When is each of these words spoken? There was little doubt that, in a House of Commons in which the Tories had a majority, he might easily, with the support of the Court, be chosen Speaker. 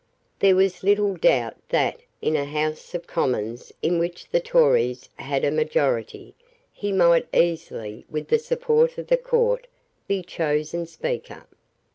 There 0.39 0.55
was 0.55 0.81
little 0.81 1.15
doubt 1.15 1.57
that, 1.69 1.99
in 2.23 2.35
a 2.35 2.43
House 2.45 2.95
of 2.95 3.05
Commons 3.05 3.71
in 3.83 3.99
which 3.99 4.27
the 4.31 4.39
Tories 4.39 5.07
had 5.17 5.45
a 5.45 5.51
majority, 5.51 6.33
he 6.73 6.91
might 6.91 7.27
easily, 7.31 8.03
with 8.09 8.29
the 8.29 8.39
support 8.39 8.97
of 8.97 9.05
the 9.05 9.17
Court, 9.17 9.67
be 10.07 10.23
chosen 10.23 10.87
Speaker. 10.87 11.45